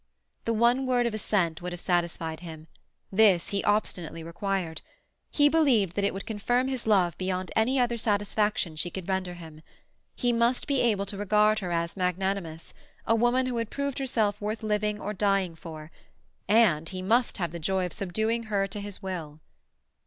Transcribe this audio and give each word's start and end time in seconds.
The 0.45 0.53
one 0.53 0.87
word 0.87 1.05
of 1.05 1.13
assent 1.13 1.61
would 1.61 1.73
have 1.73 1.79
satisfied 1.79 2.39
him. 2.39 2.65
This 3.11 3.49
he 3.49 3.63
obstinately 3.63 4.23
required. 4.23 4.81
He 5.29 5.47
believed 5.47 5.95
that 5.95 6.03
it 6.03 6.11
would 6.11 6.25
confirm 6.25 6.69
his 6.69 6.87
love 6.87 7.15
beyond 7.19 7.51
any 7.55 7.79
other 7.79 7.97
satisfaction 7.97 8.75
she 8.75 8.89
could 8.89 9.07
render 9.07 9.35
him. 9.35 9.61
He 10.15 10.33
must 10.33 10.65
be 10.65 10.81
able 10.81 11.05
to 11.05 11.17
regard 11.17 11.59
her 11.59 11.69
as 11.71 11.95
magnanimous, 11.95 12.73
a 13.05 13.13
woman 13.13 13.45
who 13.45 13.57
had 13.57 13.69
proved 13.69 13.99
herself 13.99 14.41
worth 14.41 14.63
living 14.63 14.99
or 14.99 15.13
dying 15.13 15.53
for. 15.55 15.91
And 16.47 16.89
he 16.89 17.03
must 17.03 17.37
have 17.37 17.51
the 17.51 17.59
joy 17.59 17.85
of 17.85 17.93
subduing 17.93 18.45
her 18.45 18.65
to 18.69 18.79
his 18.81 19.03
will. 19.03 19.39